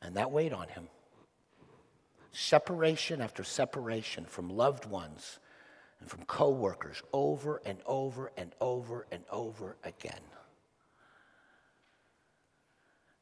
[0.00, 0.86] And that weighed on him.
[2.30, 5.40] Separation after separation from loved ones
[5.98, 10.20] and from coworkers over and over and over and over again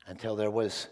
[0.07, 0.89] until there was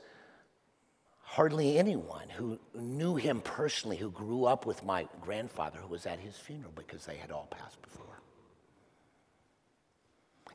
[1.23, 6.19] hardly anyone who knew him personally who grew up with my grandfather who was at
[6.19, 8.21] his funeral because they had all passed before.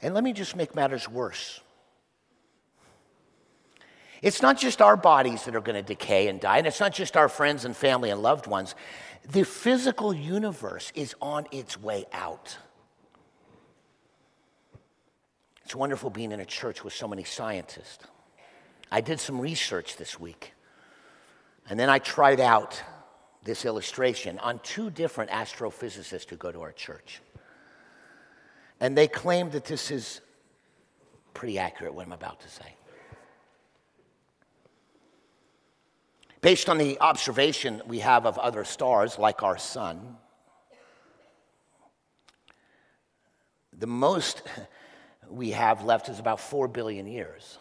[0.01, 1.61] And let me just make matters worse.
[4.21, 6.93] It's not just our bodies that are going to decay and die, and it's not
[6.93, 8.75] just our friends and family and loved ones.
[9.29, 12.57] The physical universe is on its way out.
[15.63, 18.05] It's wonderful being in a church with so many scientists.
[18.91, 20.53] I did some research this week,
[21.69, 22.81] and then I tried out
[23.43, 27.21] this illustration on two different astrophysicists who go to our church.
[28.79, 30.21] And they claim that this is
[31.33, 32.75] pretty accurate, what I'm about to say.
[36.41, 40.17] Based on the observation we have of other stars like our sun,
[43.77, 44.43] the most
[45.29, 47.57] we have left is about 4 billion years.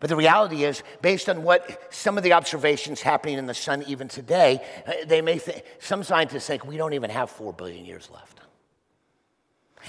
[0.00, 3.82] But the reality is, based on what some of the observations happening in the sun
[3.86, 7.84] even today, uh, they may think, some scientists think we don't even have four billion
[7.84, 8.40] years left.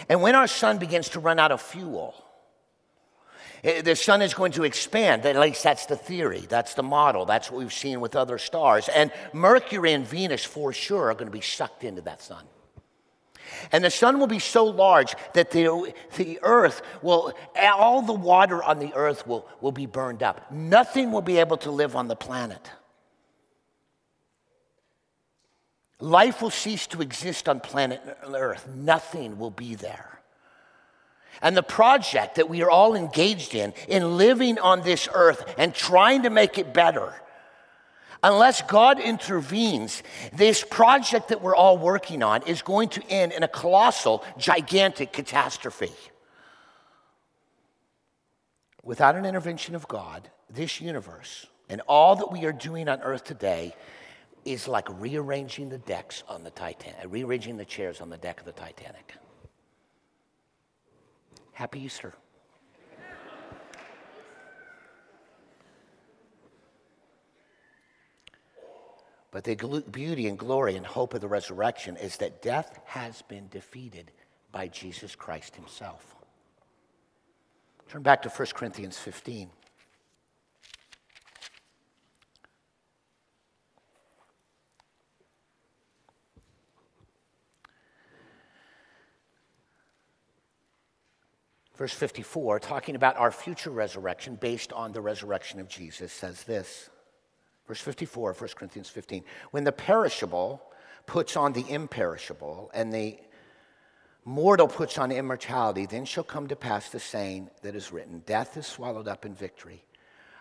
[0.10, 2.13] And when our sun begins to run out of fuel,
[3.63, 5.26] eh, the sun is going to expand.
[5.26, 8.89] At least that's the theory, that's the model, that's what we've seen with other stars.
[8.89, 12.46] And Mercury and Venus, for sure, are going to be sucked into that sun.
[13.72, 18.64] And the sun will be so large that the, the earth will, all the water
[18.64, 20.52] on the earth will, will be burned up.
[20.52, 22.71] Nothing will be able to live on the planet.
[26.00, 28.67] Life will cease to exist on planet Earth.
[28.67, 30.21] Nothing will be there.
[31.42, 35.74] And the project that we are all engaged in, in living on this earth and
[35.74, 37.13] trying to make it better,
[38.28, 40.04] Unless God intervenes,
[40.34, 45.13] this project that we're all working on is going to end in a colossal, gigantic
[45.13, 45.94] catastrophe.
[48.84, 53.25] Without an intervention of God, this universe And all that we are doing on earth
[53.25, 53.75] today
[54.46, 58.40] is like rearranging the decks on the Titanic, uh, rearranging the chairs on the deck
[58.40, 59.13] of the Titanic.
[61.52, 62.13] Happy Easter.
[69.38, 73.48] But the beauty and glory and hope of the resurrection is that death has been
[73.50, 74.10] defeated
[74.52, 76.15] by Jesus Christ himself.
[77.88, 79.52] Turn back to 1 Corinthians 15.
[91.75, 96.90] Verse 54, talking about our future resurrection based on the resurrection of Jesus, says this
[97.68, 99.24] Verse 54 1 Corinthians 15.
[99.52, 100.62] When the perishable
[101.06, 103.18] puts on the imperishable and the
[104.26, 108.58] mortal puts on immortality, then shall come to pass the saying that is written Death
[108.58, 109.84] is swallowed up in victory.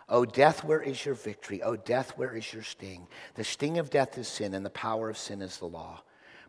[0.09, 1.63] O death, where is your victory?
[1.63, 3.09] O death, where is your sting?
[3.35, 6.03] The sting of death is sin, and the power of sin is the law.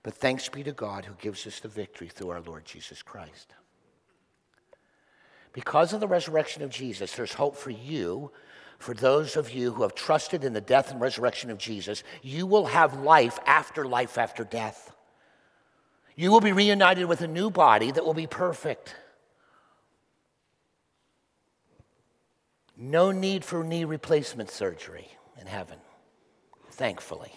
[0.04, 3.56] But thanks be to God who gives us the victory through our Lord Jesus Christ.
[5.54, 8.32] Because of the resurrection of Jesus, there's hope for you
[8.78, 12.46] for those of you who have trusted in the death and resurrection of Jesus, you
[12.46, 14.96] will have life after life after death.
[16.16, 18.96] You will be reunited with a new body that will be perfect.
[22.76, 25.10] No need for knee replacement surgery
[25.40, 25.80] in heaven,
[26.72, 27.34] thankfully.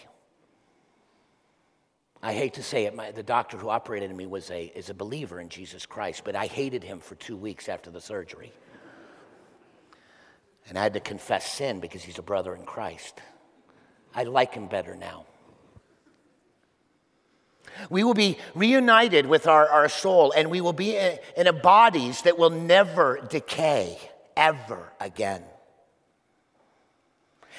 [2.23, 4.91] I hate to say it, my, the doctor who operated on me was a, is
[4.91, 8.51] a believer in Jesus Christ, but I hated him for two weeks after the surgery.
[10.67, 13.19] And I had to confess sin because he's a brother in Christ.
[14.15, 15.25] I like him better now.
[17.89, 22.23] We will be reunited with our, our soul, and we will be in a bodies
[22.23, 23.97] that will never decay
[24.35, 25.43] ever again.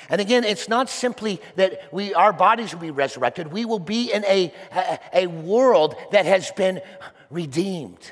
[0.09, 3.53] And again, it's not simply that we, our bodies will be resurrected.
[3.53, 6.81] We will be in a, a, a world that has been
[7.31, 8.11] redeemed.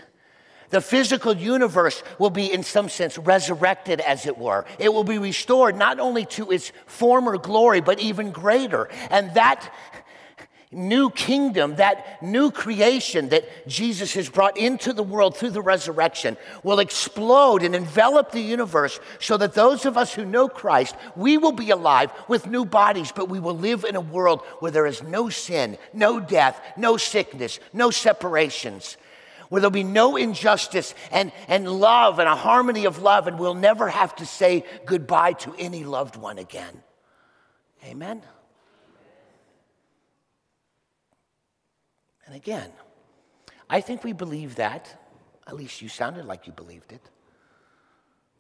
[0.71, 4.65] The physical universe will be, in some sense, resurrected, as it were.
[4.79, 8.89] It will be restored not only to its former glory, but even greater.
[9.11, 9.73] And that
[10.73, 16.37] new kingdom, that new creation that Jesus has brought into the world through the resurrection
[16.63, 21.39] will explode and envelop the universe so that those of us who know Christ, we
[21.39, 24.87] will be alive with new bodies, but we will live in a world where there
[24.87, 28.97] is no sin, no death, no sickness, no separations
[29.51, 33.55] where there'll be no injustice and, and love and a harmony of love, and we'll
[33.55, 36.83] never have to say goodbye to any loved one again.
[37.85, 38.23] Amen?
[42.27, 42.71] And again,
[43.69, 44.97] I think we believe that.
[45.47, 47.03] At least you sounded like you believed it.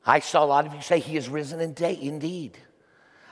[0.06, 2.56] I saw a lot of you say, He is risen indeed.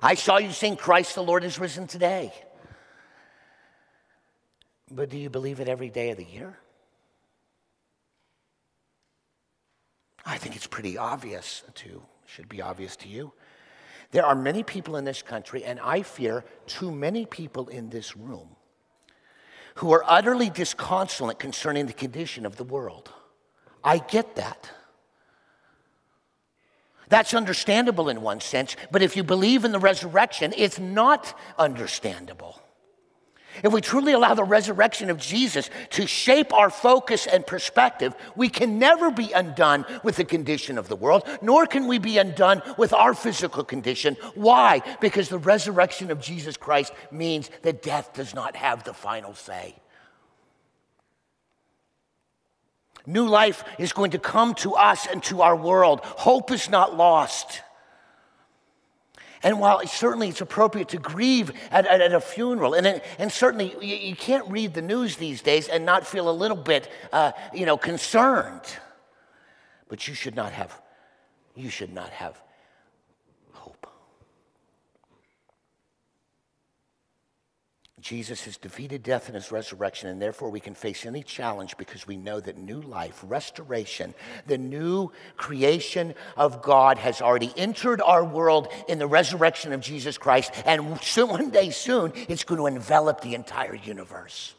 [0.03, 2.33] I saw you sing, Christ the Lord is risen today.
[4.91, 6.59] But do you believe it every day of the year?
[10.29, 13.33] I think it's pretty obvious to, should be obvious to you.
[14.11, 18.15] There are many people in this country, and I fear too many people in this
[18.15, 18.51] room,
[19.77, 23.11] who are utterly disconsolate concerning the condition of the world.
[23.83, 24.71] I get that.
[27.09, 32.61] That's understandable in one sense, but if you believe in the resurrection, it's not understandable.
[33.63, 38.49] If we truly allow the resurrection of Jesus to shape our focus and perspective, we
[38.49, 42.63] can never be undone with the condition of the world, nor can we be undone
[42.77, 44.17] with our physical condition.
[44.35, 44.83] Why?
[45.01, 49.75] Because the resurrection of Jesus Christ means that death does not have the final say.
[53.07, 56.01] New life is going to come to us and to our world.
[56.03, 57.63] Hope is not lost.
[59.43, 63.75] And while certainly it's appropriate to grieve at, at, at a funeral, and, and certainly
[63.81, 67.33] you, you, can't read the news these days and not feel a little bit, uh,
[67.55, 68.63] you know, concerned.
[69.89, 70.81] But you should not have,
[71.55, 72.43] you should not have
[78.01, 82.07] Jesus has defeated death in his resurrection, and therefore we can face any challenge because
[82.07, 84.15] we know that new life, restoration,
[84.47, 90.17] the new creation of God has already entered our world in the resurrection of Jesus
[90.17, 94.55] Christ, and soon, one day soon it's going to envelop the entire universe.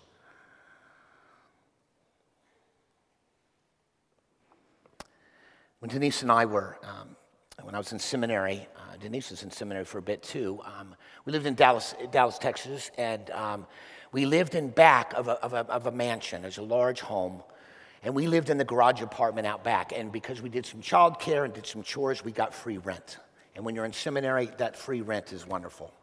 [5.79, 7.15] When Denise and I were, um,
[7.63, 10.61] when I was in seminary, uh, Denise was in seminary for a bit too.
[10.65, 10.95] Um,
[11.25, 13.67] we lived in Dallas, Dallas Texas, and um,
[14.11, 16.41] we lived in back of a, of, a, of a mansion.
[16.41, 17.43] There's a large home.
[18.01, 19.91] And we lived in the garage apartment out back.
[19.93, 23.17] And because we did some childcare and did some chores, we got free rent.
[23.55, 25.93] And when you're in seminary, that free rent is wonderful.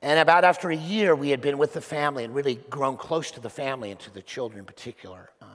[0.00, 3.30] And about after a year, we had been with the family and really grown close
[3.32, 5.30] to the family and to the children in particular.
[5.42, 5.48] Um,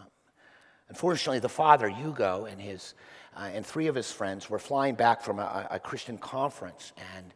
[0.94, 2.94] unfortunately, the father, Hugo, and, his,
[3.36, 6.94] uh, and three of his friends were flying back from a, a Christian conference.
[7.16, 7.34] And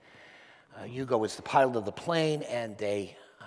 [0.78, 3.45] uh, Hugo was the pilot of the plane, and they, uh,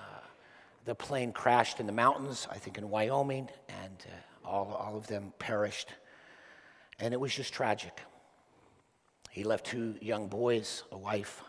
[0.84, 5.06] the plane crashed in the mountains, I think in Wyoming, and uh, all, all of
[5.06, 5.90] them perished.
[6.98, 8.00] And it was just tragic.
[9.30, 11.40] He left two young boys, a wife,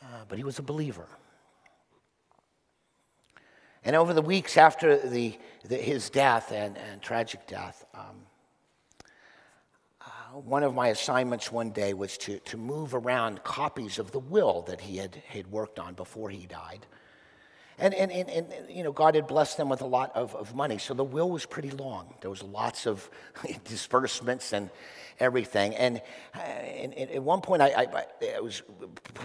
[0.00, 1.06] uh, but he was a believer.
[3.84, 8.26] And over the weeks after the, the his death and, and tragic death, um,
[10.00, 10.04] uh,
[10.38, 14.62] one of my assignments one day was to, to move around copies of the will
[14.62, 16.86] that he had, had worked on before he died.
[17.78, 20.54] And, and, and, and, you know, God had blessed them with a lot of, of
[20.54, 20.78] money.
[20.78, 22.14] So the will was pretty long.
[22.20, 23.10] There was lots of
[23.64, 24.70] disbursements and
[25.22, 25.74] everything.
[25.76, 26.02] And,
[26.34, 28.04] uh, and, and at one point, I, I,
[28.36, 28.62] I, was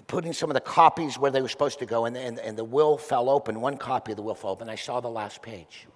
[0.07, 2.63] putting some of the copies where they were supposed to go, and, and, and the
[2.63, 3.59] will fell open.
[3.59, 4.69] One copy of the will fell open.
[4.69, 5.87] I saw the last page.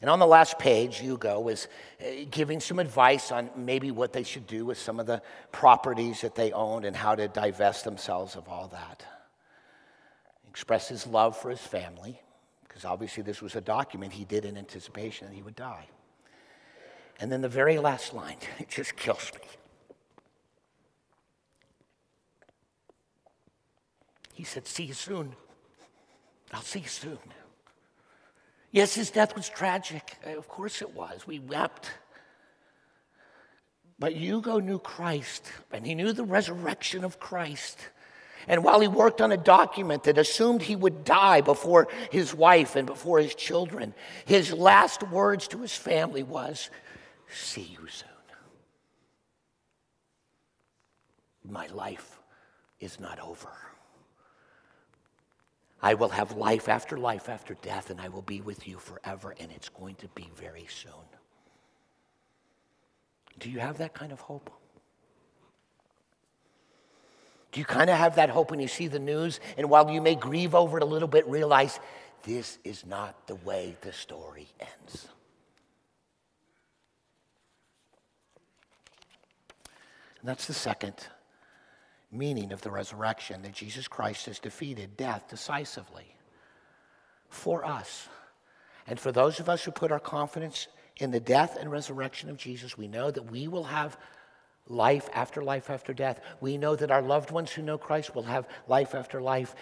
[0.00, 1.68] And on the last page, Hugo was
[2.00, 5.20] uh, giving some advice on maybe what they should do with some of the
[5.52, 9.04] properties that they owned and how to divest themselves of all that
[10.50, 12.20] express his love for his family,
[12.66, 15.86] because obviously this was a document he did in anticipation that he would die.
[17.20, 19.40] And then the very last line, it just kills me.
[24.34, 25.36] He said, See you soon.
[26.52, 27.18] I'll see you soon.
[28.72, 30.16] Yes, his death was tragic.
[30.24, 31.26] Eh, of course it was.
[31.26, 31.90] We wept.
[33.98, 37.78] But Hugo knew Christ, and he knew the resurrection of Christ.
[38.48, 42.76] And while he worked on a document that assumed he would die before his wife
[42.76, 43.92] and before his children,
[44.24, 46.70] his last words to his family was,
[47.32, 48.08] See you soon.
[51.48, 52.20] My life
[52.80, 53.50] is not over.
[55.82, 59.34] I will have life after life after death, and I will be with you forever,
[59.40, 60.92] and it's going to be very soon.
[63.38, 64.50] Do you have that kind of hope?
[67.52, 69.40] Do you kind of have that hope when you see the news?
[69.56, 71.80] And while you may grieve over it a little bit, realize
[72.22, 75.08] this is not the way the story ends.
[80.20, 80.94] And that's the second
[82.12, 86.16] meaning of the resurrection that Jesus Christ has defeated death decisively
[87.28, 88.08] for us.
[88.86, 90.66] And for those of us who put our confidence
[90.96, 93.96] in the death and resurrection of Jesus, we know that we will have
[94.70, 96.20] life after life after death.
[96.40, 99.54] We know that our loved ones who know Christ will have life after life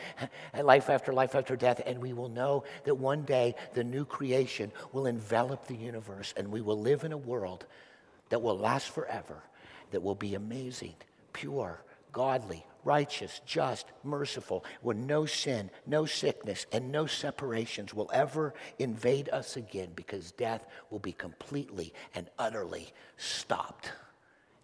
[0.52, 1.80] and life after life after death.
[1.86, 6.48] And we will know that one day the new creation will envelop the universe and
[6.48, 7.66] we will live in a world
[8.28, 9.42] that will last forever,
[9.90, 10.94] that will be amazing,
[11.32, 11.82] pure,
[12.12, 19.28] godly, righteous, just, merciful, where no sin, no sickness, and no separations will ever invade
[19.30, 23.92] us again because death will be completely and utterly stopped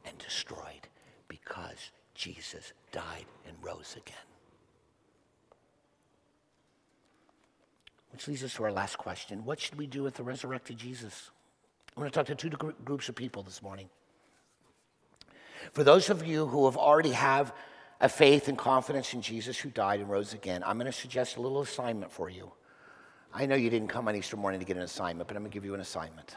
[0.07, 0.89] and destroyed
[1.29, 4.17] because Jesus died and rose again.
[8.13, 11.31] Which leads us to our last question What should we do with the resurrected Jesus?
[11.97, 12.51] I'm going to talk to two
[12.85, 13.89] groups of people this morning.
[15.73, 17.55] For those of you who have already have
[18.01, 21.37] a faith and confidence in Jesus who died and rose again, I'm going to suggest
[21.37, 22.53] a little assignment for you.
[23.33, 25.51] I know you didn't come on Easter morning to get an assignment, but I'm going
[25.51, 26.37] to give you an assignment.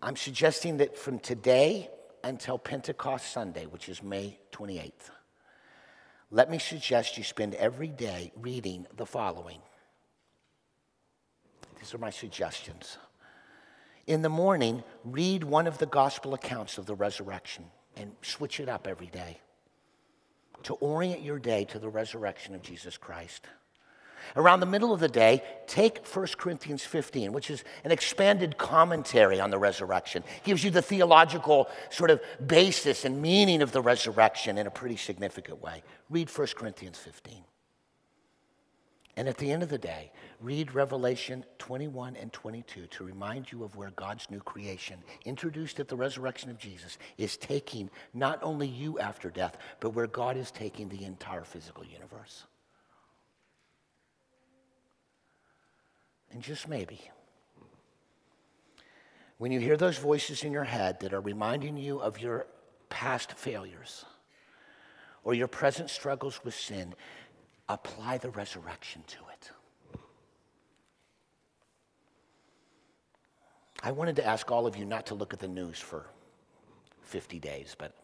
[0.00, 1.88] I'm suggesting that from today
[2.24, 5.10] until Pentecost Sunday, which is May 28th,
[6.30, 9.58] let me suggest you spend every day reading the following.
[11.78, 12.96] These are my suggestions.
[14.06, 17.64] In the morning, read one of the gospel accounts of the resurrection
[17.96, 19.40] and switch it up every day
[20.64, 23.46] to orient your day to the resurrection of Jesus Christ.
[24.36, 29.40] Around the middle of the day, take 1 Corinthians 15, which is an expanded commentary
[29.40, 30.22] on the resurrection.
[30.44, 34.96] Gives you the theological sort of basis and meaning of the resurrection in a pretty
[34.96, 35.82] significant way.
[36.08, 37.42] Read 1 Corinthians 15.
[39.16, 40.10] And at the end of the day,
[40.40, 45.88] read Revelation 21 and 22 to remind you of where God's new creation, introduced at
[45.88, 50.50] the resurrection of Jesus, is taking not only you after death, but where God is
[50.50, 52.44] taking the entire physical universe.
[56.32, 56.98] And just maybe,
[59.36, 62.46] when you hear those voices in your head that are reminding you of your
[62.88, 64.06] past failures
[65.24, 66.94] or your present struggles with sin,
[67.72, 69.50] apply the resurrection to it.
[73.82, 76.06] I wanted to ask all of you not to look at the news for
[77.02, 77.94] 50 days, but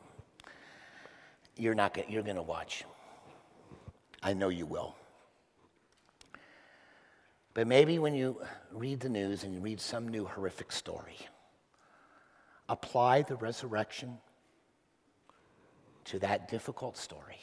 [1.56, 2.84] you're not gonna, you're going to watch.
[4.22, 4.96] I know you will.
[7.54, 8.40] But maybe when you
[8.72, 11.18] read the news and you read some new horrific story,
[12.68, 14.18] apply the resurrection
[16.04, 17.38] to that difficult story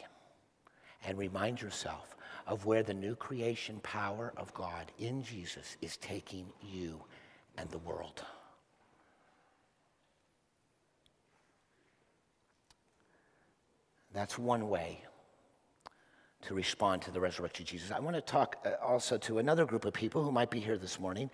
[1.05, 2.14] and remind yourself
[2.47, 7.01] of where the new creation power of God in Jesus is taking you
[7.57, 8.23] and the world.
[14.13, 15.01] That's one way
[16.43, 17.91] to respond to the resurrection of Jesus.
[17.91, 20.77] I want to talk uh, also to another group of people who might be here
[20.77, 21.29] this morning.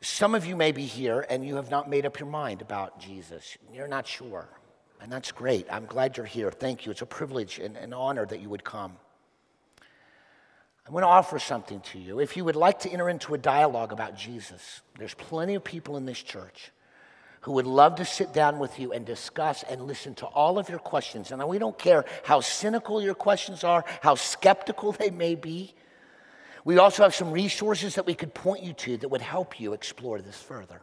[0.00, 2.98] Some of you may be here and you have not made up your mind about
[2.98, 3.56] Jesus.
[3.72, 4.48] You're not sure.
[5.00, 5.66] And that's great.
[5.70, 6.50] I'm glad you're here.
[6.50, 6.92] Thank you.
[6.92, 8.96] It's a privilege and an honor that you would come.
[10.88, 12.18] I want to offer something to you.
[12.18, 15.98] If you would like to enter into a dialogue about Jesus, there's plenty of people
[15.98, 16.72] in this church
[17.42, 20.70] who would love to sit down with you and discuss and listen to all of
[20.70, 21.30] your questions.
[21.30, 25.74] And we don't care how cynical your questions are, how skeptical they may be.
[26.64, 29.74] We also have some resources that we could point you to that would help you
[29.74, 30.80] explore this further.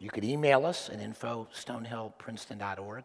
[0.00, 3.04] You could email us at info stonehillprinceton.org.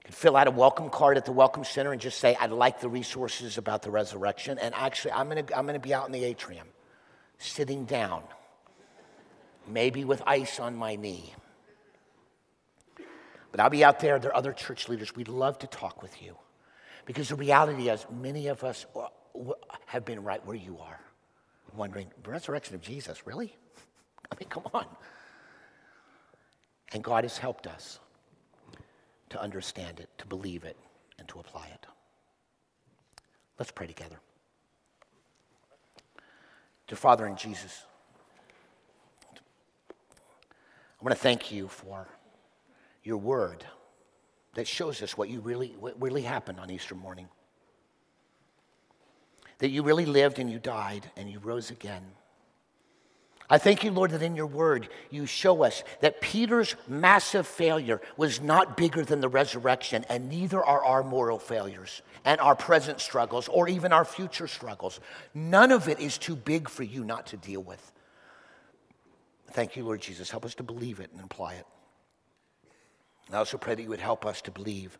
[0.00, 2.50] You can fill out a welcome card at the Welcome Center and just say, I'd
[2.50, 4.58] like the resources about the resurrection.
[4.58, 6.66] And actually, I'm going to I'm going to be out in the atrium,
[7.38, 8.22] sitting down
[9.66, 11.34] maybe with ice on my knee.
[13.50, 14.18] But I'll be out there.
[14.18, 15.14] There are other church leaders.
[15.14, 16.36] We'd love to talk with you.
[17.04, 19.08] Because the reality is, many of us uh,
[19.86, 21.00] have been right where you are,
[21.74, 23.54] wondering, the resurrection of Jesus, really?
[24.32, 24.86] I mean, come on.
[26.92, 27.98] And God has helped us
[29.30, 30.76] to understand it, to believe it,
[31.18, 31.86] and to apply it.
[33.58, 34.20] Let's pray together.
[36.86, 37.84] Dear Father in Jesus,
[41.00, 42.08] I want to thank you for
[43.04, 43.64] your word
[44.54, 47.28] that shows us what you really what really happened on Easter morning.
[49.58, 52.02] That you really lived and you died and you rose again.
[53.52, 58.00] I thank you, Lord, that in your word you show us that Peter's massive failure
[58.16, 63.00] was not bigger than the resurrection, and neither are our moral failures and our present
[63.00, 65.00] struggles or even our future struggles.
[65.34, 67.92] None of it is too big for you not to deal with.
[69.50, 70.30] Thank you, Lord Jesus.
[70.30, 71.66] Help us to believe it and apply it.
[73.32, 74.96] I also pray that you would help us to believe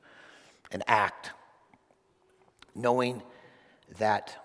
[0.73, 1.31] and act,
[2.75, 3.23] knowing
[3.99, 4.37] that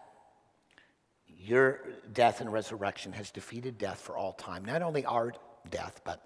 [1.47, 1.81] your
[2.13, 4.65] death and resurrection has defeated death for all time.
[4.65, 5.33] Not only our
[5.69, 6.21] death, but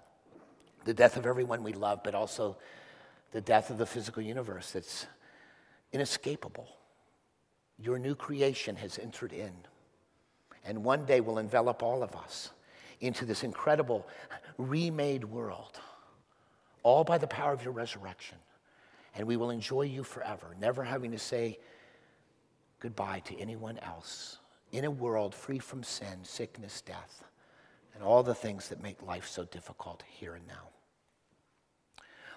[0.84, 2.56] the death of everyone we love, but also
[3.32, 5.06] the death of the physical universe that's
[5.92, 6.68] inescapable.
[7.78, 9.52] Your new creation has entered in,
[10.64, 12.50] and one day will envelop all of us
[13.00, 14.06] into this incredible
[14.58, 15.80] remade world,
[16.82, 18.36] all by the power of your resurrection.
[19.14, 21.58] And we will enjoy you forever, never having to say
[22.80, 24.39] goodbye to anyone else
[24.72, 27.24] in a world free from sin, sickness, death,
[27.94, 30.68] and all the things that make life so difficult here and now.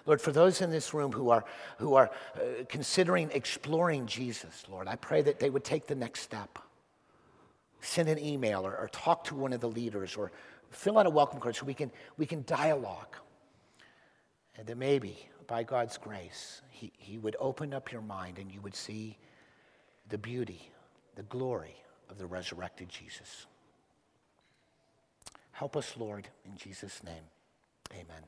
[0.06, 1.44] Lord, for those in this room who are,
[1.78, 6.20] who are uh, considering exploring Jesus, Lord, I pray that they would take the next
[6.20, 6.58] step.
[7.80, 10.30] Send an email or, or talk to one of the leaders or
[10.70, 13.16] fill out a welcome card so we can, we can dialogue.
[14.56, 18.60] And that maybe, by God's grace, he, he would open up your mind and you
[18.60, 19.16] would see
[20.10, 20.70] the beauty,
[21.14, 21.76] the glory
[22.10, 23.46] of the resurrected Jesus.
[25.52, 27.24] Help us, Lord, in Jesus' name.
[27.92, 28.24] Amen.